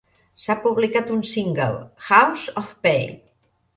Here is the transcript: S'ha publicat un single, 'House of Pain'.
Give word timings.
S'ha 0.43 0.53
publicat 0.61 1.11
un 1.17 1.21
single, 1.33 1.77
'House 2.07 2.49
of 2.63 2.73
Pain'. 2.89 3.13